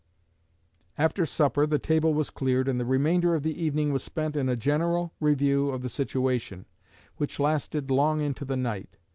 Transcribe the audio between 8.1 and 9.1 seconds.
into the night.